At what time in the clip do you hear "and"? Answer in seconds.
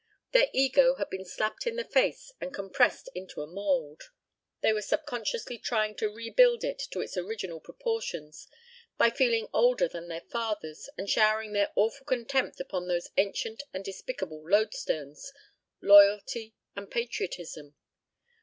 2.41-2.51, 10.97-11.07, 13.75-13.85, 16.75-16.89